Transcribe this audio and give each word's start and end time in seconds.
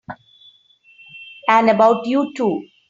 And 1.47 1.69
about 1.69 2.07
you 2.07 2.33
too! 2.35 2.63